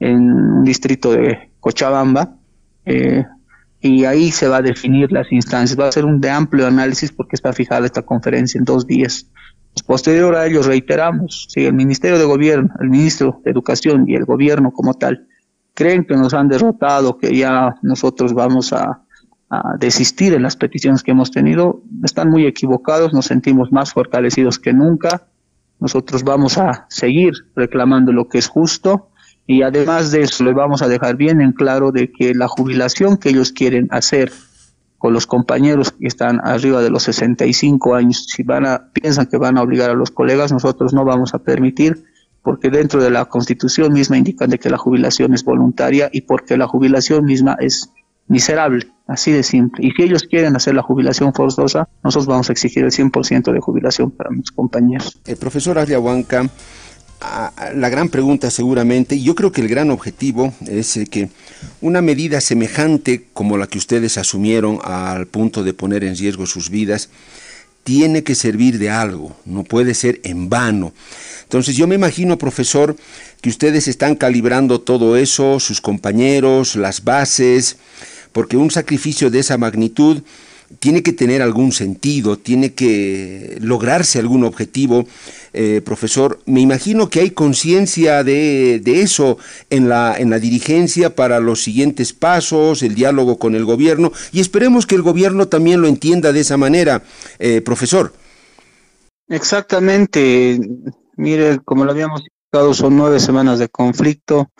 en 0.00 0.32
un 0.32 0.64
distrito 0.64 1.12
de 1.12 1.52
Cochabamba. 1.60 2.36
Eh, 2.84 3.24
y 3.80 4.04
ahí 4.04 4.30
se 4.32 4.48
va 4.48 4.58
a 4.58 4.62
definir 4.62 5.12
las 5.12 5.30
instancias. 5.30 5.78
Va 5.78 5.88
a 5.88 5.92
ser 5.92 6.04
un 6.04 6.20
de 6.20 6.30
amplio 6.30 6.66
análisis 6.66 7.12
porque 7.12 7.36
está 7.36 7.52
fijada 7.52 7.86
esta 7.86 8.02
conferencia 8.02 8.58
en 8.58 8.64
dos 8.64 8.86
días. 8.86 9.28
Posterior 9.86 10.34
a 10.34 10.46
ello, 10.46 10.62
reiteramos, 10.62 11.46
si 11.50 11.64
el 11.64 11.72
Ministerio 11.72 12.18
de 12.18 12.24
Gobierno, 12.24 12.68
el 12.80 12.90
Ministro 12.90 13.40
de 13.44 13.50
Educación 13.50 14.04
y 14.08 14.14
el 14.14 14.24
Gobierno 14.24 14.70
como 14.72 14.94
tal 14.94 15.26
creen 15.74 16.04
que 16.04 16.14
nos 16.14 16.34
han 16.34 16.48
derrotado, 16.48 17.16
que 17.16 17.34
ya 17.34 17.76
nosotros 17.82 18.34
vamos 18.34 18.72
a, 18.72 19.02
desistir 19.78 20.32
en 20.34 20.42
las 20.42 20.56
peticiones 20.56 21.02
que 21.02 21.10
hemos 21.10 21.30
tenido, 21.30 21.82
están 22.04 22.30
muy 22.30 22.46
equivocados, 22.46 23.12
nos 23.12 23.26
sentimos 23.26 23.70
más 23.72 23.92
fortalecidos 23.92 24.58
que 24.58 24.72
nunca. 24.72 25.26
Nosotros 25.78 26.22
vamos 26.22 26.58
a 26.58 26.86
seguir 26.88 27.32
reclamando 27.54 28.12
lo 28.12 28.28
que 28.28 28.38
es 28.38 28.48
justo 28.48 29.08
y 29.46 29.62
además 29.62 30.10
de 30.10 30.22
eso 30.22 30.44
les 30.44 30.54
vamos 30.54 30.82
a 30.82 30.88
dejar 30.88 31.16
bien 31.16 31.40
en 31.40 31.52
claro 31.52 31.92
de 31.92 32.10
que 32.10 32.34
la 32.34 32.48
jubilación 32.48 33.16
que 33.16 33.30
ellos 33.30 33.52
quieren 33.52 33.88
hacer 33.90 34.32
con 34.98 35.12
los 35.12 35.26
compañeros 35.26 35.90
que 35.90 36.06
están 36.06 36.40
arriba 36.44 36.80
de 36.80 36.88
los 36.88 37.02
65 37.02 37.96
años, 37.96 38.24
si 38.28 38.44
van 38.44 38.64
a, 38.64 38.92
piensan 38.92 39.26
que 39.26 39.36
van 39.36 39.58
a 39.58 39.62
obligar 39.62 39.90
a 39.90 39.94
los 39.94 40.12
colegas, 40.12 40.52
nosotros 40.52 40.94
no 40.94 41.04
vamos 41.04 41.34
a 41.34 41.40
permitir, 41.40 42.04
porque 42.40 42.70
dentro 42.70 43.02
de 43.02 43.10
la 43.10 43.24
Constitución 43.24 43.92
misma 43.92 44.16
indican 44.16 44.48
de 44.48 44.58
que 44.58 44.70
la 44.70 44.78
jubilación 44.78 45.34
es 45.34 45.42
voluntaria 45.42 46.08
y 46.12 46.20
porque 46.20 46.56
la 46.56 46.68
jubilación 46.68 47.24
misma 47.24 47.56
es 47.58 47.90
miserable, 48.28 48.91
así 49.06 49.32
de 49.32 49.42
simple. 49.42 49.86
Y 49.86 49.90
si 49.92 50.02
ellos 50.02 50.24
quieren 50.24 50.56
hacer 50.56 50.74
la 50.74 50.82
jubilación 50.82 51.32
forzosa, 51.34 51.88
nosotros 52.02 52.26
vamos 52.26 52.48
a 52.48 52.52
exigir 52.52 52.84
el 52.84 52.90
100% 52.90 53.52
de 53.52 53.60
jubilación 53.60 54.10
para 54.10 54.30
mis 54.30 54.50
compañeros. 54.50 55.18
El 55.26 55.36
profesor 55.36 55.78
Ariahuanca 55.78 56.48
la 57.74 57.88
gran 57.88 58.08
pregunta 58.08 58.50
seguramente, 58.50 59.14
y 59.14 59.22
yo 59.22 59.34
creo 59.34 59.52
que 59.52 59.60
el 59.60 59.68
gran 59.68 59.90
objetivo 59.90 60.52
es 60.66 60.98
que 61.10 61.28
una 61.80 62.02
medida 62.02 62.40
semejante 62.40 63.26
como 63.32 63.56
la 63.56 63.66
que 63.66 63.78
ustedes 63.78 64.18
asumieron 64.18 64.78
al 64.82 65.26
punto 65.26 65.62
de 65.62 65.74
poner 65.74 66.04
en 66.04 66.16
riesgo 66.16 66.46
sus 66.46 66.70
vidas, 66.70 67.08
tiene 67.84 68.22
que 68.22 68.34
servir 68.34 68.78
de 68.78 68.90
algo, 68.90 69.36
no 69.44 69.64
puede 69.64 69.94
ser 69.94 70.20
en 70.24 70.48
vano. 70.48 70.92
Entonces 71.42 71.76
yo 71.76 71.86
me 71.86 71.96
imagino, 71.96 72.38
profesor, 72.38 72.96
que 73.40 73.50
ustedes 73.50 73.88
están 73.88 74.14
calibrando 74.14 74.80
todo 74.80 75.16
eso, 75.16 75.58
sus 75.58 75.80
compañeros, 75.80 76.76
las 76.76 77.02
bases, 77.02 77.76
porque 78.32 78.56
un 78.56 78.70
sacrificio 78.70 79.30
de 79.30 79.40
esa 79.40 79.58
magnitud 79.58 80.22
tiene 80.78 81.02
que 81.02 81.12
tener 81.12 81.42
algún 81.42 81.72
sentido, 81.72 82.38
tiene 82.38 82.72
que 82.72 83.58
lograrse 83.60 84.18
algún 84.18 84.44
objetivo. 84.44 85.06
Eh, 85.52 85.82
profesor, 85.84 86.40
me 86.46 86.60
imagino 86.60 87.10
que 87.10 87.20
hay 87.20 87.30
conciencia 87.30 88.24
de, 88.24 88.80
eso 88.86 89.38
en 89.70 89.88
la, 89.88 90.16
en 90.16 90.30
la 90.30 90.38
dirigencia 90.38 91.14
para 91.14 91.40
los 91.40 91.62
siguientes 91.62 92.12
pasos, 92.12 92.82
el 92.82 92.94
diálogo 92.94 93.38
con 93.38 93.54
el 93.54 93.64
gobierno, 93.64 94.12
y 94.32 94.40
esperemos 94.40 94.86
que 94.86 94.94
el 94.94 95.02
gobierno 95.02 95.48
también 95.48 95.80
lo 95.80 95.88
entienda 95.88 96.32
de 96.32 96.40
esa 96.40 96.56
manera, 96.56 97.02
eh, 97.38 97.60
profesor. 97.60 98.12
Exactamente. 99.28 100.58
Mire, 101.16 101.60
como 101.64 101.84
lo 101.84 101.92
habíamos 101.92 102.20
explicado, 102.20 102.74
son 102.74 102.96
nueve 102.96 103.20
semanas 103.20 103.58
de 103.58 103.68
conflicto. 103.68 104.50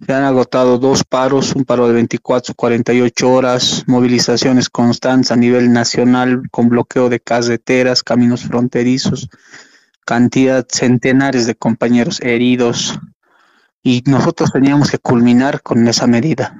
Se 0.00 0.12
han 0.12 0.24
agotado 0.24 0.78
dos 0.78 1.04
paros, 1.04 1.54
un 1.54 1.64
paro 1.64 1.86
de 1.86 1.94
24, 1.94 2.54
48 2.54 3.30
horas, 3.30 3.84
movilizaciones 3.86 4.68
constantes 4.68 5.30
a 5.30 5.36
nivel 5.36 5.72
nacional 5.72 6.42
con 6.50 6.68
bloqueo 6.68 7.08
de 7.08 7.20
carreteras, 7.20 8.02
caminos 8.02 8.44
fronterizos, 8.44 9.28
cantidad, 10.04 10.66
centenares 10.68 11.46
de 11.46 11.54
compañeros 11.54 12.20
heridos. 12.20 12.98
Y 13.82 14.02
nosotros 14.06 14.50
teníamos 14.52 14.90
que 14.90 14.98
culminar 14.98 15.62
con 15.62 15.86
esa 15.86 16.06
medida. 16.06 16.56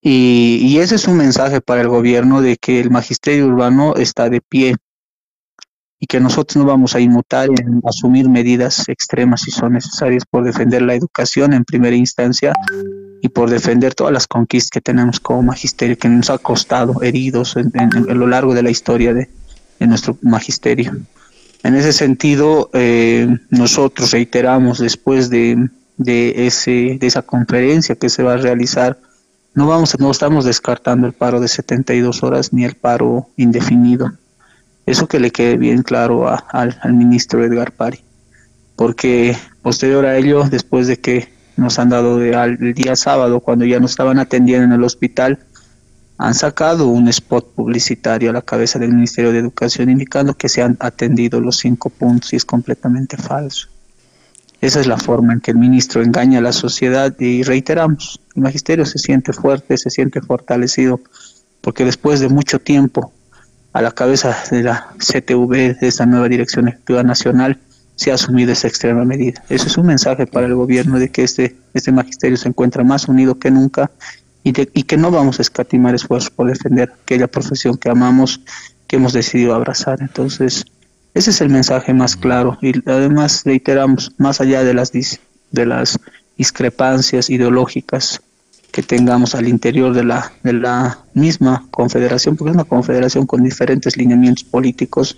Y, 0.00 0.58
y 0.62 0.78
ese 0.78 0.96
es 0.96 1.08
un 1.08 1.16
mensaje 1.16 1.60
para 1.60 1.80
el 1.80 1.88
gobierno 1.88 2.42
de 2.42 2.56
que 2.56 2.80
el 2.80 2.90
magisterio 2.90 3.46
urbano 3.46 3.94
está 3.96 4.28
de 4.28 4.40
pie, 4.40 4.76
y 6.02 6.06
que 6.08 6.18
nosotros 6.18 6.56
no 6.56 6.64
vamos 6.64 6.96
a 6.96 7.00
inmutar 7.00 7.48
en 7.48 7.80
asumir 7.88 8.28
medidas 8.28 8.88
extremas 8.88 9.42
si 9.42 9.52
son 9.52 9.74
necesarias 9.74 10.24
por 10.28 10.42
defender 10.42 10.82
la 10.82 10.96
educación 10.96 11.52
en 11.52 11.64
primera 11.64 11.94
instancia 11.94 12.52
y 13.20 13.28
por 13.28 13.48
defender 13.48 13.94
todas 13.94 14.12
las 14.12 14.26
conquistas 14.26 14.70
que 14.70 14.80
tenemos 14.80 15.20
como 15.20 15.44
magisterio, 15.44 15.96
que 15.96 16.08
nos 16.08 16.28
ha 16.28 16.38
costado 16.38 17.00
heridos 17.02 17.56
en, 17.56 17.72
lo 18.18 18.26
largo 18.26 18.52
de 18.52 18.64
la 18.64 18.70
historia 18.70 19.14
de, 19.14 19.28
nuestro 19.78 20.18
magisterio. 20.22 20.92
En 21.62 21.76
ese 21.76 21.92
sentido, 21.92 22.68
eh, 22.72 23.28
nosotros 23.50 24.10
reiteramos 24.10 24.80
después 24.80 25.30
de, 25.30 25.68
de, 25.98 26.48
ese, 26.48 26.98
de 26.98 27.06
esa 27.06 27.22
conferencia 27.22 27.94
que 27.94 28.08
se 28.08 28.24
va 28.24 28.32
a 28.32 28.38
realizar, 28.38 28.98
no, 29.54 29.68
vamos, 29.68 29.96
no 30.00 30.10
estamos 30.10 30.44
descartando 30.44 31.06
el 31.06 31.12
paro 31.12 31.38
de 31.38 31.46
72 31.46 32.24
horas 32.24 32.52
ni 32.52 32.64
el 32.64 32.74
paro 32.74 33.28
indefinido 33.36 34.10
eso 34.86 35.06
que 35.06 35.20
le 35.20 35.30
quede 35.30 35.56
bien 35.56 35.82
claro 35.82 36.28
al, 36.28 36.76
ministro 36.92 37.44
Edgar 37.44 37.72
Pari, 37.72 38.00
porque 38.76 39.36
posterior 39.62 40.04
a 40.06 40.16
ello, 40.16 40.44
después 40.44 40.86
de 40.86 40.98
que 40.98 41.28
nos 41.56 41.78
han 41.78 41.90
dado 41.90 42.18
de, 42.18 42.32
el 42.32 42.74
día 42.74 42.96
sábado, 42.96 43.40
cuando 43.40 43.64
ya 43.64 43.78
nos 43.78 43.92
estaban 43.92 44.18
atendiendo 44.18 44.64
en 44.64 44.72
el 44.72 44.84
hospital, 44.84 45.38
han 46.18 46.34
sacado 46.34 46.86
un 46.86 47.08
spot 47.08 47.54
publicitario 47.54 48.30
a 48.30 48.32
la 48.32 48.42
cabeza 48.42 48.78
del 48.78 48.92
Ministerio 48.92 49.32
de 49.32 49.38
Educación 49.38 49.90
indicando 49.90 50.34
que 50.34 50.48
se 50.48 50.62
han 50.62 50.76
atendido 50.80 51.40
los 51.40 51.58
cinco 51.58 51.90
puntos 51.90 52.32
y 52.32 52.36
es 52.36 52.44
completamente 52.44 53.16
falso. 53.16 53.68
Esa 54.60 54.78
es 54.78 54.86
la 54.86 54.98
forma 54.98 55.32
en 55.32 55.40
que 55.40 55.50
el 55.50 55.58
ministro 55.58 56.02
engaña 56.02 56.38
a 56.38 56.42
la 56.42 56.52
sociedad 56.52 57.18
y 57.18 57.42
reiteramos, 57.42 58.20
el 58.36 58.42
magisterio 58.42 58.86
se 58.86 58.98
siente 58.98 59.32
fuerte, 59.32 59.76
se 59.76 59.90
siente 59.90 60.20
fortalecido, 60.20 61.00
porque 61.60 61.84
después 61.84 62.20
de 62.20 62.28
mucho 62.28 62.60
tiempo 62.60 63.12
a 63.72 63.82
la 63.82 63.90
cabeza 63.92 64.36
de 64.50 64.62
la 64.62 64.88
CTV, 64.98 65.78
de 65.80 65.88
esta 65.88 66.06
nueva 66.06 66.28
Dirección 66.28 66.68
Ejecutiva 66.68 67.02
Nacional, 67.02 67.58
se 67.96 68.10
ha 68.10 68.14
asumido 68.14 68.52
esa 68.52 68.68
extrema 68.68 69.04
medida. 69.04 69.42
Eso 69.48 69.66
es 69.66 69.76
un 69.76 69.86
mensaje 69.86 70.26
para 70.26 70.46
el 70.46 70.54
gobierno 70.54 70.98
de 70.98 71.10
que 71.10 71.22
este, 71.22 71.56
este 71.74 71.92
magisterio 71.92 72.36
se 72.36 72.48
encuentra 72.48 72.84
más 72.84 73.08
unido 73.08 73.38
que 73.38 73.50
nunca 73.50 73.90
y, 74.44 74.50
y 74.78 74.82
que 74.82 74.96
no 74.96 75.10
vamos 75.10 75.38
a 75.38 75.42
escatimar 75.42 75.94
esfuerzos 75.94 76.30
por 76.30 76.48
defender 76.48 76.92
aquella 77.02 77.28
profesión 77.28 77.76
que 77.76 77.88
amamos, 77.88 78.40
que 78.86 78.96
hemos 78.96 79.12
decidido 79.12 79.54
abrazar. 79.54 80.00
Entonces, 80.00 80.64
ese 81.14 81.30
es 81.30 81.40
el 81.40 81.50
mensaje 81.50 81.92
más 81.94 82.16
claro 82.16 82.58
y 82.60 82.72
además 82.88 83.42
reiteramos, 83.44 84.12
más 84.18 84.40
allá 84.40 84.64
de 84.64 84.74
las, 84.74 84.92
de 84.92 85.66
las 85.66 85.98
discrepancias 86.36 87.30
ideológicas 87.30 88.22
que 88.72 88.82
tengamos 88.82 89.34
al 89.34 89.46
interior 89.46 89.94
de 89.94 90.02
la, 90.02 90.32
de 90.42 90.54
la 90.54 90.98
misma 91.14 91.66
confederación, 91.70 92.36
porque 92.36 92.50
es 92.50 92.54
una 92.54 92.64
confederación 92.64 93.26
con 93.26 93.44
diferentes 93.44 93.96
lineamientos 93.96 94.44
políticos, 94.44 95.16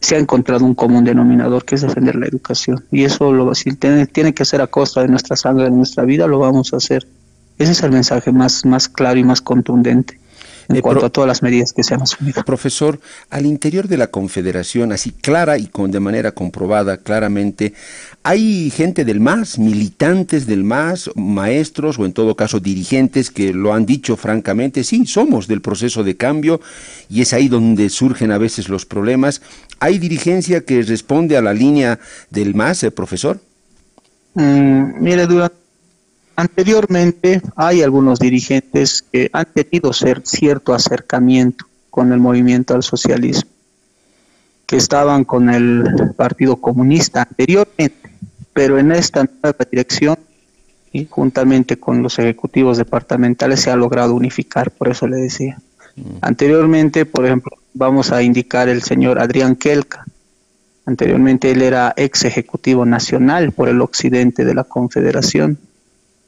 se 0.00 0.16
ha 0.16 0.18
encontrado 0.18 0.66
un 0.66 0.74
común 0.74 1.02
denominador 1.02 1.64
que 1.64 1.76
es 1.76 1.80
defender 1.80 2.14
la 2.14 2.26
educación. 2.26 2.84
Y 2.92 3.04
eso 3.04 3.32
lo, 3.32 3.54
si 3.54 3.74
tiene, 3.74 4.06
tiene 4.06 4.34
que 4.34 4.44
ser 4.44 4.60
a 4.60 4.66
costa 4.66 5.00
de 5.00 5.08
nuestra 5.08 5.34
sangre, 5.34 5.64
de 5.64 5.70
nuestra 5.70 6.04
vida, 6.04 6.26
lo 6.26 6.38
vamos 6.38 6.74
a 6.74 6.76
hacer. 6.76 7.06
Ese 7.58 7.72
es 7.72 7.82
el 7.82 7.90
mensaje 7.90 8.30
más, 8.30 8.66
más 8.66 8.88
claro 8.88 9.18
y 9.18 9.24
más 9.24 9.40
contundente 9.40 10.18
en 10.68 10.80
cuanto 10.80 11.06
a 11.06 11.10
todas 11.10 11.28
las 11.28 11.42
medidas 11.42 11.72
que 11.72 11.82
se 11.82 11.94
han 11.94 12.02
asumido. 12.02 12.42
Profesor, 12.44 13.00
al 13.30 13.46
interior 13.46 13.88
de 13.88 13.96
la 13.96 14.08
Confederación, 14.08 14.92
así 14.92 15.12
clara 15.12 15.58
y 15.58 15.66
con 15.66 15.90
de 15.90 16.00
manera 16.00 16.32
comprobada 16.32 16.98
claramente, 16.98 17.74
hay 18.22 18.70
gente 18.70 19.04
del 19.04 19.20
MAS, 19.20 19.58
militantes 19.58 20.46
del 20.46 20.64
MAS, 20.64 21.10
maestros 21.14 21.98
o 21.98 22.06
en 22.06 22.12
todo 22.12 22.36
caso 22.36 22.60
dirigentes 22.60 23.30
que 23.30 23.52
lo 23.52 23.74
han 23.74 23.86
dicho 23.86 24.16
francamente, 24.16 24.84
sí, 24.84 25.06
somos 25.06 25.46
del 25.46 25.60
proceso 25.60 26.04
de 26.04 26.16
cambio 26.16 26.60
y 27.08 27.22
es 27.22 27.32
ahí 27.32 27.48
donde 27.48 27.90
surgen 27.90 28.30
a 28.30 28.38
veces 28.38 28.68
los 28.68 28.86
problemas. 28.86 29.42
¿Hay 29.80 29.98
dirigencia 29.98 30.64
que 30.64 30.82
responde 30.82 31.36
a 31.36 31.42
la 31.42 31.52
línea 31.52 31.98
del 32.30 32.54
MAS, 32.54 32.84
eh, 32.84 32.90
profesor? 32.90 33.40
Mm, 34.34 35.02
mire, 35.02 35.26
durante 35.26 35.63
Anteriormente 36.36 37.40
hay 37.54 37.82
algunos 37.82 38.18
dirigentes 38.18 39.02
que 39.02 39.30
han 39.32 39.46
tenido 39.46 39.92
ser 39.92 40.22
cierto 40.24 40.74
acercamiento 40.74 41.66
con 41.90 42.12
el 42.12 42.18
movimiento 42.18 42.74
al 42.74 42.82
socialismo, 42.82 43.50
que 44.66 44.76
estaban 44.76 45.24
con 45.24 45.48
el 45.48 46.12
Partido 46.16 46.56
Comunista 46.56 47.22
anteriormente, 47.22 48.10
pero 48.52 48.78
en 48.78 48.90
esta 48.90 49.24
nueva 49.42 49.64
dirección 49.70 50.16
y 50.90 51.06
juntamente 51.06 51.76
con 51.76 52.02
los 52.02 52.18
ejecutivos 52.18 52.78
departamentales 52.78 53.60
se 53.60 53.70
ha 53.70 53.76
logrado 53.76 54.14
unificar, 54.14 54.72
por 54.72 54.88
eso 54.88 55.06
le 55.06 55.16
decía. 55.16 55.58
Mm. 55.94 56.16
Anteriormente, 56.20 57.06
por 57.06 57.26
ejemplo, 57.26 57.52
vamos 57.74 58.10
a 58.10 58.22
indicar 58.22 58.68
el 58.68 58.82
señor 58.82 59.20
Adrián 59.20 59.54
Kelka. 59.54 60.04
Anteriormente 60.86 61.52
él 61.52 61.62
era 61.62 61.94
ex 61.96 62.24
ejecutivo 62.24 62.84
nacional 62.84 63.52
por 63.52 63.68
el 63.68 63.80
occidente 63.80 64.44
de 64.44 64.54
la 64.54 64.64
Confederación 64.64 65.58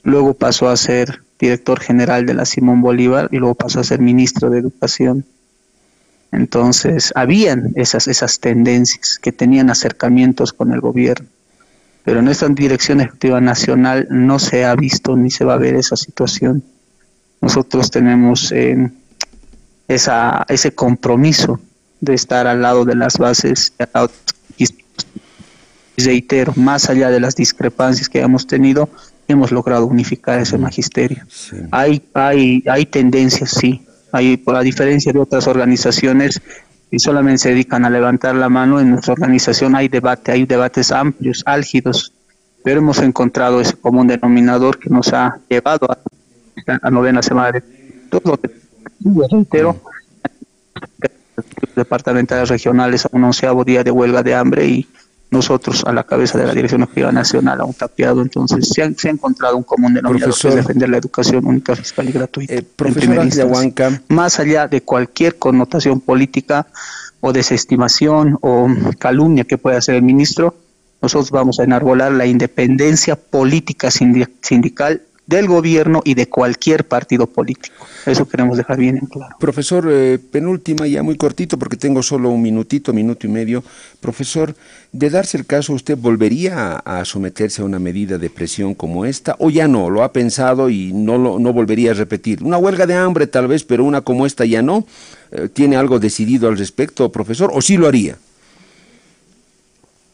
luego 0.07 0.35
pasó 0.35 0.69
a 0.69 0.77
ser 0.77 1.23
director 1.39 1.81
general 1.81 2.27
de 2.27 2.35
la 2.35 2.45
Simón 2.45 2.81
Bolívar 2.81 3.29
y 3.33 3.39
luego 3.39 3.57
pasó 3.57 3.81
a 3.81 3.85
ser 3.85 4.01
ministro 4.01 4.51
de 4.51 4.61
Educación. 4.61 5.27
Entonces, 6.31 7.13
habían 7.17 7.73
esas, 7.75 8.07
esas 8.07 8.39
tendencias 8.39 9.19
que 9.19 9.33
tenían 9.33 9.69
acercamientos 9.69 10.53
con 10.53 10.73
el 10.73 10.81
gobierno, 10.81 11.27
pero 12.05 12.21
en 12.21 12.29
esta 12.29 12.49
Dirección 12.49 13.01
Ejecutiva 13.01 13.41
Nacional 13.41 14.07
no 14.09 14.39
se 14.39 14.65
ha 14.65 14.77
visto 14.77 15.17
ni 15.17 15.31
se 15.31 15.45
va 15.45 15.55
a 15.55 15.59
ver 15.59 15.75
esa 15.75 15.97
situación. 15.97 16.63
Nosotros 17.41 17.91
tenemos 17.91 18.53
eh, 18.53 18.89
esa, 19.89 20.47
ese 20.49 20.73
compromiso 20.73 21.59
de 22.01 22.15
estar 22.15 22.47
al 22.47 22.63
lado 22.63 22.85
de 22.85 22.95
las 22.95 23.19
bases 23.19 23.73
y 24.57 26.05
reitero, 26.05 26.53
más 26.55 26.91
allá 26.91 27.11
de 27.11 27.19
las 27.19 27.35
discrepancias 27.35 28.09
que 28.09 28.21
hemos 28.21 28.47
tenido, 28.47 28.89
hemos 29.29 29.53
logrado 29.53 29.87
unificar 29.87 30.39
ese 30.41 30.59
magisterio. 30.59 31.25
Hay, 31.71 32.03
hay, 32.15 32.63
hay 32.67 32.87
tendencias, 32.87 33.51
sí, 33.51 33.87
Ahí, 34.13 34.37
por 34.37 34.55
la 34.55 34.63
diferencia 34.63 35.13
de 35.13 35.19
otras 35.19 35.47
organizaciones 35.47 36.41
y 36.91 36.99
solamente 36.99 37.39
se 37.39 37.49
dedican 37.51 37.85
a 37.85 37.91
levantar 37.91 38.35
la 38.35 38.49
mano, 38.49 38.81
en 38.81 38.91
nuestra 38.91 39.13
organización 39.13 39.75
hay 39.75 39.89
debate, 39.89 40.33
hay 40.33 40.47
debates 40.47 40.93
amplios, 40.93 41.43
álgidos, 41.45 42.13
pero 42.63 42.79
hemos 42.79 43.01
encontrado 43.01 43.61
ese 43.61 43.77
común 43.77 44.07
denominador 44.07 44.79
que 44.79 44.89
nos 44.89 45.13
ha 45.13 45.39
llevado 45.49 45.91
a 45.91 45.99
la 46.67 46.91
novena 46.91 47.23
semana 47.23 47.53
de 47.53 47.63
todo 48.09 48.39
reitero, 49.31 49.77
departamentales 51.75 52.49
regionales 52.49 53.05
a 53.05 53.09
un 53.13 53.25
onceavo 53.25 53.65
día 53.65 53.85
de 53.85 53.91
huelga 53.91 54.23
de 54.23 54.35
hambre 54.35 54.67
y 54.67 54.89
nosotros 55.31 55.85
a 55.85 55.93
la 55.93 56.05
cabeza 56.05 56.39
de 56.39 56.47
la 56.47 56.55
Dirección 56.55 56.83
Ejecutiva 56.83 57.13
Nacional 57.13 57.61
a 57.61 57.65
un 57.65 57.75
tapiado, 57.75 58.23
entonces 58.23 58.69
se, 58.69 58.95
se 58.95 59.09
ha 59.09 59.13
encontrado 59.13 59.57
un 59.57 59.65
común 59.65 59.95
denominador 59.95 60.35
que 60.39 60.49
es 60.49 60.55
defender 60.55 60.89
la 60.89 60.99
educación 60.99 61.47
única, 61.47 61.75
fiscal 61.75 62.09
y 62.09 62.13
gratuita. 62.13 62.55
Eh, 62.55 62.63
profesor 62.63 63.27
más 64.09 64.39
allá 64.39 64.69
de 64.69 64.83
cualquier 64.83 65.37
connotación 65.37 66.01
política 66.01 66.67
o 67.21 67.33
desestimación 67.33 68.39
o 68.41 68.69
calumnia 68.99 69.45
que 69.45 69.59
pueda 69.59 69.79
hacer 69.79 69.97
el 69.97 70.03
ministro, 70.03 70.55
nosotros 71.03 71.31
vamos 71.31 71.61
a 71.61 71.65
enarbolar 71.65 72.13
la 72.13 72.27
independencia 72.27 73.17
política 73.17 73.91
sindical 73.91 75.03
del 75.27 75.49
gobierno 75.49 76.03
y 76.05 76.15
de 76.15 76.29
cualquier 76.29 76.85
partido 76.85 77.27
político. 77.27 77.87
Eso 78.07 78.29
queremos 78.29 78.57
dejar 78.57 78.79
bien 78.79 78.97
en 78.97 79.07
claro. 79.07 79.37
Profesor, 79.41 79.89
eh, 79.91 80.19
penúltima, 80.19 80.87
ya 80.87 81.03
muy 81.03 81.17
cortito 81.17 81.59
porque 81.59 81.77
tengo 81.77 82.03
solo 82.03 82.31
un 82.31 82.41
minutito, 82.41 82.93
minuto 82.93 83.27
y 83.27 83.31
medio. 83.31 83.65
Profesor, 84.01 84.55
de 84.93 85.11
darse 85.11 85.37
el 85.37 85.45
caso, 85.45 85.73
¿usted 85.73 85.99
volvería 85.99 86.77
a, 86.77 87.05
someterse 87.05 87.63
a 87.63 87.65
una 87.65 87.81
medida 87.81 88.19
de 88.19 88.31
presión 88.31 88.75
como 88.75 89.05
esta 89.05 89.35
o 89.41 89.51
ya 89.51 89.67
no? 89.67 89.91
¿Lo 89.91 90.05
ha 90.05 90.13
pensado 90.13 90.71
y 90.71 90.93
no, 90.93 91.19
lo, 91.19 91.41
no 91.41 91.53
volvería 91.53 91.91
a 91.91 91.95
repetir? 91.95 92.45
Una 92.45 92.59
huelga 92.59 92.87
de 92.87 92.95
hambre 92.95 93.27
tal 93.27 93.49
vez, 93.49 93.65
pero 93.65 93.85
una 93.85 94.03
como 94.03 94.27
esta 94.27 94.45
ya 94.45 94.63
no. 94.63 94.87
Eh, 95.33 95.49
¿Tiene 95.53 95.77
algo 95.77 95.99
decidido 95.99 96.49
al 96.49 96.57
respecto, 96.57 97.11
profesor, 97.11 97.51
o 97.53 97.61
sí 97.61 97.77
lo 97.77 97.89
haría? 97.89 98.17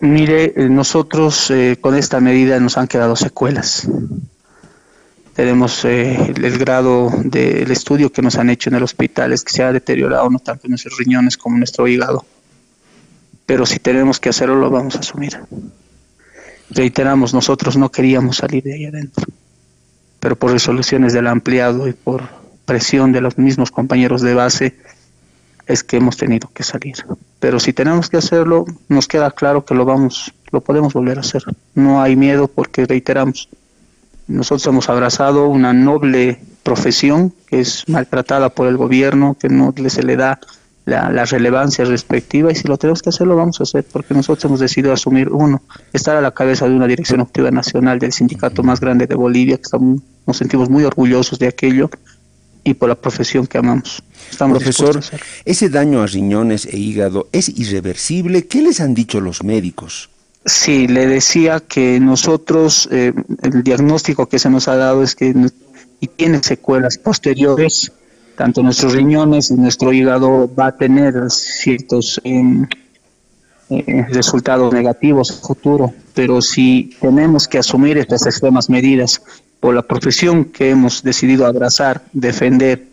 Mire, 0.01 0.55
eh, 0.57 0.69
nosotros 0.69 1.53
con 1.81 1.95
esta 1.95 2.19
medida 2.19 2.59
nos 2.59 2.79
han 2.79 2.89
quedado 2.89 3.15
secuelas 3.15 3.87
tenemos 5.35 5.85
eh, 5.85 6.35
el, 6.37 6.59
grado 6.59 7.11
del 7.25 7.71
estudio 7.71 8.13
que 8.13 8.23
nos 8.23 8.37
han 8.37 8.51
hecho 8.51 8.69
en 8.71 8.77
el 8.77 8.83
hospital 8.83 9.33
es 9.33 9.43
que 9.43 9.53
se 9.53 9.63
ha 9.63 9.73
deteriorado 9.73 10.29
no 10.29 10.39
tanto 10.39 10.69
nuestros 10.69 10.99
riñones 10.99 11.37
como 11.37 11.57
nuestro 11.57 11.89
hígado. 11.89 12.25
Pero 13.47 13.67
si 13.67 13.79
tenemos 13.79 14.21
que 14.21 14.29
hacerlo, 14.29 14.57
lo 14.57 14.71
vamos 14.71 14.97
a 14.97 15.01
asumir. 15.01 15.39
Reiteramos, 16.71 17.35
nosotros 17.35 17.77
no 17.77 17.91
queríamos 17.91 18.39
salir 18.39 18.63
de 18.63 18.75
ahí 18.75 18.87
adentro, 18.87 19.27
pero 20.21 20.37
por 20.37 20.53
resoluciones 20.53 21.13
del 21.13 21.27
ampliado 21.27 21.89
y 21.89 21.93
por 21.93 22.23
presión 22.65 23.13
de 23.13 23.21
los 23.21 23.37
mismos 23.37 23.71
compañeros 23.71 24.23
de 24.23 24.35
base 24.35 24.75
es 25.67 25.83
que 25.83 25.97
hemos 25.97 26.17
tenido 26.17 26.51
que 26.53 26.63
salir. 26.63 26.95
Pero 27.41 27.59
si 27.59 27.73
tenemos 27.73 28.09
que 28.09 28.17
hacerlo, 28.19 28.65
nos 28.89 29.09
queda 29.09 29.31
claro 29.31 29.65
que 29.65 29.75
lo 29.75 29.85
vamos, 29.85 30.33
lo 30.51 30.61
podemos 30.61 30.93
volver 30.93 31.19
a 31.19 31.23
hacer. 31.23 31.43
No 31.75 32.01
hay 32.01 32.17
miedo 32.17 32.49
porque 32.49 32.87
reiteramos, 32.87 33.49
nosotros 34.27 34.67
hemos 34.67 34.89
abrazado 34.89 35.49
una 35.49 35.73
noble 35.73 36.41
profesión 36.63 37.33
que 37.47 37.61
es 37.61 37.89
maltratada 37.89 38.51
por 38.51 38.69
el 38.69 38.77
gobierno, 38.77 39.37
que 39.39 39.49
no 39.49 39.75
se 39.89 40.03
le 40.03 40.17
da 40.17 40.41
la, 40.85 41.25
relevancia 41.25 41.85
respectiva 41.85 42.51
y 42.51 42.55
si 42.55 42.67
lo 42.67 42.77
tenemos 42.77 43.03
que 43.03 43.11
hacer 43.11 43.27
lo 43.27 43.37
vamos 43.37 43.61
a 43.61 43.63
hacer 43.63 43.85
porque 43.91 44.15
nosotros 44.15 44.45
hemos 44.45 44.61
decidido 44.61 44.93
asumir 44.93 45.29
uno, 45.29 45.63
estar 45.93 46.17
a 46.17 46.21
la 46.21 46.33
cabeza 46.33 46.69
de 46.69 46.75
una 46.75 46.87
dirección 46.87 47.21
activa 47.21 47.51
nacional 47.51 47.99
del 47.99 48.13
sindicato 48.13 48.63
más 48.63 48.81
grande 48.81 49.07
de 49.07 49.15
Bolivia, 49.15 49.57
que 49.57 49.63
estamos, 49.63 50.01
nos 50.27 50.37
sentimos 50.37 50.69
muy 50.69 50.85
orgullosos 50.85 51.39
de 51.39 51.49
aquello 51.49 51.91
y 52.65 52.75
por 52.75 52.89
la 52.89 52.95
profesión 52.95 53.47
que 53.47 53.59
amamos. 53.59 54.03
Estamos 54.31 54.59
Profesor, 54.59 55.01
ese 55.45 55.69
daño 55.69 56.01
a 56.01 56.07
riñones 56.07 56.67
e 56.67 56.79
hígado 56.79 57.29
es 57.33 57.49
irreversible. 57.49 58.47
¿Qué 58.47 58.63
les 58.63 58.81
han 58.81 58.95
dicho 58.95 59.21
los 59.21 59.43
médicos? 59.43 60.12
Sí, 60.45 60.89
le 60.89 61.07
decía 61.07 61.61
que 61.61 62.01
nosotros, 62.01 62.89
eh, 62.91 63.13
el 63.43 63.63
diagnóstico 63.63 64.29
que 64.29 64.39
se 64.39 64.51
nos 64.51 64.67
ha 64.67 64.77
dado 64.77 65.03
es 65.03 65.15
que 65.15 65.35
y 66.01 66.09
tiene 66.09 66.43
secuelas 66.43 66.99
posteriores, 66.99 67.93
tanto 68.37 68.61
nuestros 68.61 68.93
riñones 68.93 69.53
y 69.53 69.55
nuestro 69.55 69.93
hígado 69.93 70.53
va 70.53 70.67
a 70.67 70.77
tener 70.77 71.31
ciertos 71.31 72.21
em, 72.25 72.67
eh, 73.71 74.07
resultados 74.11 74.75
negativos 74.75 75.31
en 75.31 75.37
futuro, 75.39 75.95
pero 76.13 76.43
si 76.43 76.91
tenemos 77.01 77.47
que 77.47 77.59
asumir 77.59 77.99
estas 77.99 78.27
extremas 78.27 78.69
medidas 78.69 79.23
por 79.61 79.77
la 79.77 79.83
profesión 79.83 80.47
que 80.47 80.71
hemos 80.71 81.05
decidido 81.05 81.47
abrazar, 81.47 82.03
defender 82.13 82.89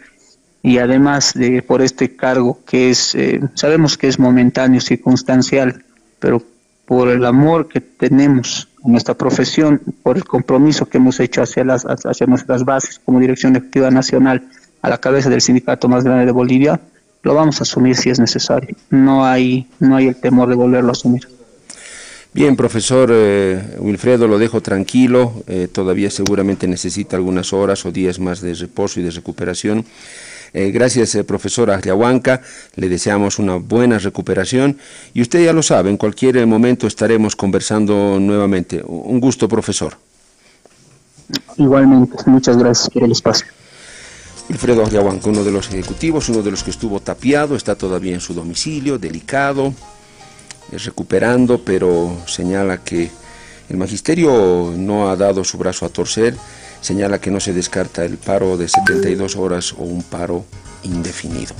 y 0.61 0.77
además 0.77 1.33
de 1.33 1.63
por 1.63 1.81
este 1.81 2.15
cargo 2.15 2.59
que 2.67 2.91
es, 2.91 3.15
eh, 3.15 3.41
sabemos 3.55 3.97
que 3.97 4.07
es 4.07 4.19
momentáneo, 4.19 4.81
circunstancial, 4.81 5.83
pero 6.19 6.43
por 6.89 7.07
el 7.07 7.23
amor 7.23 7.67
que 7.67 7.81
tenemos 7.81 8.67
en 8.83 8.93
nuestra 8.93 9.13
profesión, 9.13 9.79
por 10.01 10.17
el 10.17 10.23
compromiso 10.23 10.87
que 10.87 10.97
hemos 10.97 11.19
hecho 11.19 11.43
hacia, 11.43 11.63
las, 11.63 11.85
hacia 11.85 12.25
nuestras 12.25 12.65
bases 12.65 12.99
como 13.05 13.19
Dirección 13.19 13.55
Ejecutiva 13.55 13.91
Nacional 13.91 14.47
a 14.81 14.89
la 14.89 14.97
cabeza 14.97 15.29
del 15.29 15.39
sindicato 15.39 15.87
más 15.87 16.03
grande 16.03 16.25
de 16.25 16.31
Bolivia, 16.31 16.79
lo 17.21 17.35
vamos 17.35 17.59
a 17.59 17.63
asumir 17.63 17.95
si 17.95 18.09
es 18.09 18.19
necesario. 18.19 18.75
No 18.89 19.23
hay, 19.23 19.67
no 19.79 19.97
hay 19.97 20.07
el 20.07 20.15
temor 20.15 20.49
de 20.49 20.55
volverlo 20.55 20.89
a 20.89 20.93
asumir. 20.93 21.27
Bien, 22.33 22.55
profesor 22.55 23.11
eh, 23.13 23.77
Wilfredo, 23.77 24.27
lo 24.27 24.39
dejo 24.39 24.61
tranquilo, 24.61 25.43
eh, 25.45 25.67
todavía 25.71 26.09
seguramente 26.09 26.67
necesita 26.67 27.17
algunas 27.17 27.53
horas 27.53 27.85
o 27.85 27.91
días 27.91 28.19
más 28.19 28.41
de 28.41 28.55
reposo 28.55 28.99
y 28.99 29.03
de 29.03 29.11
recuperación. 29.11 29.85
Eh, 30.53 30.71
gracias, 30.71 31.15
eh, 31.15 31.23
profesora 31.23 31.75
Agriahuanca. 31.75 32.41
Le 32.75 32.89
deseamos 32.89 33.39
una 33.39 33.55
buena 33.55 33.99
recuperación. 33.99 34.77
Y 35.13 35.21
usted 35.21 35.43
ya 35.43 35.53
lo 35.53 35.63
sabe, 35.63 35.89
en 35.89 35.97
cualquier 35.97 36.45
momento 36.47 36.87
estaremos 36.87 37.35
conversando 37.35 38.19
nuevamente. 38.19 38.81
Un 38.85 39.19
gusto, 39.19 39.47
profesor. 39.47 39.97
Igualmente, 41.57 42.17
muchas 42.25 42.57
gracias 42.57 42.89
por 42.89 43.03
el 43.03 43.11
espacio. 43.11 43.47
Alfredo 44.49 44.83
Agriahuanca, 44.83 45.29
uno 45.29 45.43
de 45.43 45.51
los 45.51 45.67
ejecutivos, 45.67 46.27
uno 46.29 46.41
de 46.41 46.49
los 46.49 46.63
que 46.63 46.71
estuvo 46.71 46.99
tapiado, 46.99 47.55
está 47.55 47.75
todavía 47.75 48.15
en 48.15 48.21
su 48.21 48.33
domicilio, 48.33 48.97
delicado, 48.97 49.73
recuperando, 50.71 51.63
pero 51.63 52.17
señala 52.25 52.79
que 52.83 53.11
el 53.69 53.77
magisterio 53.77 54.73
no 54.75 55.09
ha 55.09 55.15
dado 55.15 55.43
su 55.43 55.59
brazo 55.59 55.85
a 55.85 55.89
torcer 55.89 56.35
señala 56.81 57.19
que 57.19 57.31
no 57.31 57.39
se 57.39 57.53
descarta 57.53 58.05
el 58.05 58.17
paro 58.17 58.57
de 58.57 58.67
72 58.67 59.35
horas 59.35 59.73
o 59.73 59.83
un 59.83 60.03
paro 60.03 60.45
indefinido. 60.83 61.53